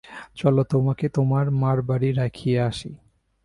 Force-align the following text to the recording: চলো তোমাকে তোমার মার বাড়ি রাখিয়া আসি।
চলো 0.37 0.61
তোমাকে 0.63 1.05
তোমার 1.09 1.45
মার 1.61 1.77
বাড়ি 1.81 2.09
রাখিয়া 2.11 2.61
আসি। 2.67 2.91